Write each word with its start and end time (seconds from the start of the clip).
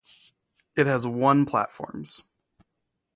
It 0.75 0.87
has 0.87 1.05
one 1.05 1.45
platforms. 1.45 2.23